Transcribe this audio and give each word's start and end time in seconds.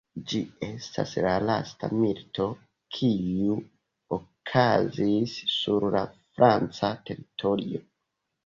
Ĝi 0.29 0.39
estas 0.67 1.11
la 1.25 1.33
lasta 1.49 1.89
milito, 1.97 2.47
kiu 2.97 3.59
okazis 4.19 5.37
sur 5.59 5.87
la 5.99 6.03
franca 6.19 6.93
teritorio. 7.13 7.85